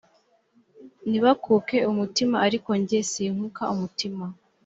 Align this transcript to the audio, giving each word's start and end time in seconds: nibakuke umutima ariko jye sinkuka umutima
nibakuke 1.09 1.77
umutima 1.91 2.35
ariko 2.47 2.69
jye 2.87 2.99
sinkuka 3.11 3.63
umutima 3.73 4.25